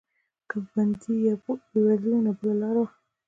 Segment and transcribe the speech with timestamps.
[0.49, 2.91] که به بندي بېوزلی و نو بله لاره وه.